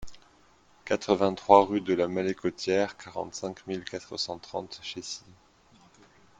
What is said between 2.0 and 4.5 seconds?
Malécotière, quarante-cinq mille quatre cent